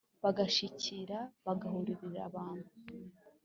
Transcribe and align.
bagashikira: 0.23 1.17
bagahururira. 1.45 2.19
abantu 2.29 2.69